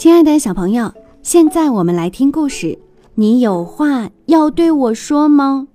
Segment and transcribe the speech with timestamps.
[0.00, 0.90] 亲爱的小朋友，
[1.22, 2.78] 现在我们来听故事。
[3.16, 5.68] 你有话要对我说吗？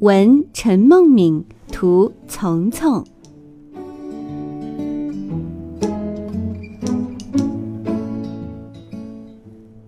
[0.00, 3.04] 文陈梦敏，图丛丛。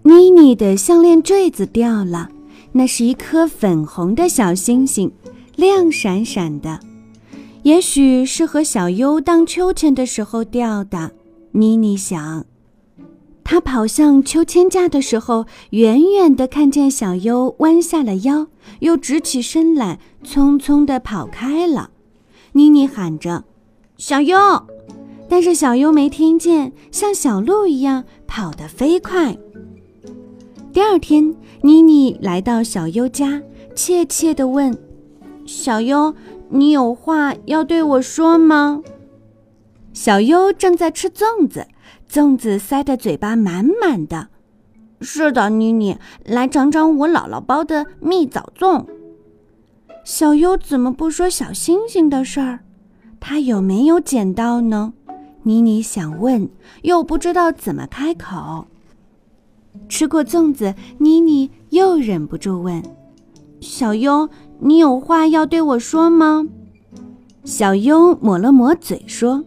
[0.04, 2.29] 妮妮的项链坠子掉了，
[2.71, 5.11] 那是一颗粉红的小星星，
[5.57, 6.79] 亮闪闪的。
[7.64, 11.11] 也许是和小优荡秋千的时候掉的。
[11.50, 12.46] 妮妮想。
[13.49, 18.49] 她跑向秋千架的时候，远远地看见小优弯下了腰，
[18.81, 21.91] 又直起身来，匆匆地跑开了。
[22.55, 23.45] 妮妮喊着
[23.96, 24.36] ：“小优！”
[25.31, 29.36] 但是小优没听见，像小鹿一样跑得飞快。
[30.72, 33.41] 第二天，妮妮来到小优家，
[33.77, 34.77] 怯怯地问
[35.47, 36.12] ：“小优，
[36.48, 38.83] 你有话要对我说吗？”
[39.94, 41.69] 小优正在吃粽子。
[42.10, 44.28] 粽子塞得嘴巴满满的。
[45.00, 48.86] 是的，妮妮，来尝尝我姥姥包的蜜枣粽。
[50.04, 52.60] 小优怎么不说小星星的事儿？
[53.20, 54.92] 他有没有捡到呢？
[55.42, 56.48] 妮妮想问，
[56.82, 58.66] 又不知道怎么开口。
[59.88, 62.82] 吃过粽子，妮妮又忍不住问
[63.60, 64.28] ：“小优，
[64.60, 66.46] 你有话要对我说吗？”
[67.44, 69.44] 小优抹了抹嘴说。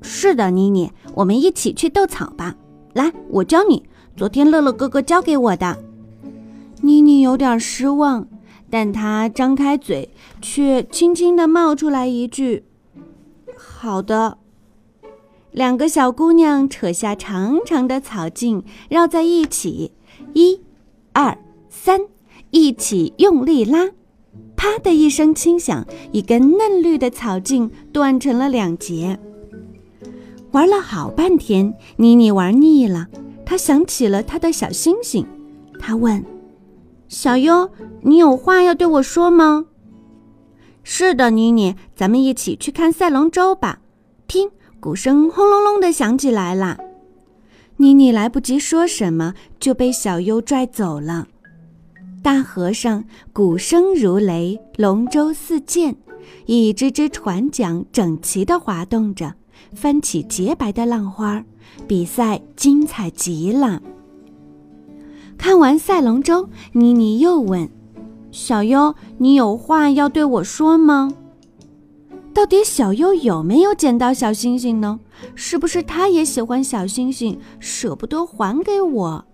[0.00, 2.54] 是的，妮妮，我们一起去斗草吧。
[2.92, 3.82] 来，我教你。
[4.16, 5.76] 昨天乐乐哥哥教给我的。
[6.80, 8.28] 妮妮有点失望，
[8.70, 12.64] 但她张开嘴，却轻轻地冒出来一句
[13.56, 14.38] ：“好的。”
[15.50, 19.92] 两个小姑娘扯下长长的草茎，绕在一起，
[20.32, 20.60] 一、
[21.12, 22.00] 二、三，
[22.50, 23.90] 一起用力拉，
[24.56, 29.18] 啪的一声轻响，一根嫩绿的草茎断成了两截。
[30.54, 33.08] 玩了好半天，妮妮玩腻了。
[33.44, 35.26] 她想起了她的小星星，
[35.80, 36.24] 她问
[37.08, 37.68] ：“小优，
[38.02, 39.66] 你有话要对我说吗
[40.84, 43.80] ？”“是的，妮妮，咱们一起去看赛龙舟吧。”
[44.28, 44.48] 听，
[44.78, 46.78] 鼓声轰隆隆的响起来了。
[47.78, 51.26] 妮妮来不及说什么，就被小优拽走了。
[52.22, 53.02] 大河上，
[53.32, 55.96] 鼓声如雷，龙舟似箭，
[56.46, 59.34] 一只只船桨整齐地滑动着。
[59.74, 61.44] 翻起洁白的浪花，
[61.86, 63.80] 比赛精彩极了。
[65.36, 67.68] 看完赛龙舟，妮妮又问
[68.30, 71.12] ：“小优，你有话要对我说吗？”
[72.32, 74.98] 到底小优有没有捡到小星星呢？
[75.34, 79.24] 是不是他也喜欢小星星，舍不得还给我？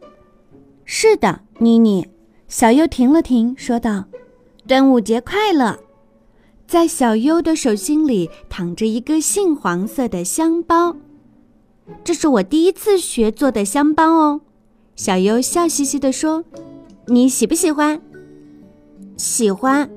[0.84, 2.06] 是的，妮妮。
[2.46, 4.04] 小优停了停，说道
[4.66, 5.78] ：“端午节快乐。”
[6.70, 10.94] 在小优的手心里躺着一个杏黄色的香包，
[12.04, 14.40] 这是我第一次学做的香包哦。
[14.94, 16.44] 小优笑嘻嘻地说
[17.10, 18.00] ：“你喜不喜欢？”
[19.18, 19.90] 喜欢。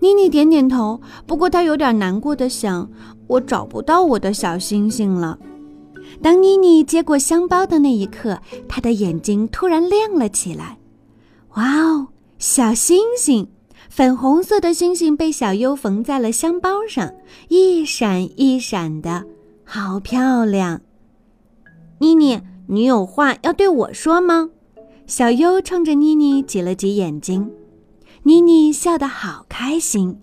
[0.00, 1.00] 妮妮点点头。
[1.28, 2.90] 不过她有点难过的想
[3.28, 5.38] ：“我找不到我的小星星了。”
[6.20, 10.78] 当妮妮接过香包的那一刻，她的眼睛突然亮了起来。
[11.54, 13.46] 哇哦，小星星！
[13.96, 17.14] 粉红色的星星被小优缝在了香包上，
[17.48, 19.24] 一闪一闪的，
[19.64, 20.82] 好漂亮。
[22.00, 24.50] 妮妮，你有话要对我说吗？
[25.06, 27.50] 小优冲着妮妮挤了挤眼睛，
[28.24, 30.20] 妮妮笑得好开心。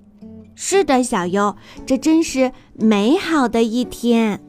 [0.53, 4.39] 是的，小优，这真是美好的一天。